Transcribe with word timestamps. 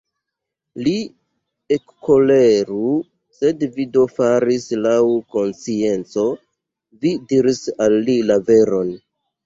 Li 0.85 0.93
ekkoleru, 1.77 2.87
sed 3.41 3.67
vi 3.77 3.87
do 3.99 4.07
faris 4.17 4.67
laŭ 4.89 4.99
konscienco, 5.37 6.27
vi 7.05 7.17
diris 7.33 7.65
al 7.89 8.03
li 8.13 8.23
la 8.29 8.45
veron! 8.53 8.97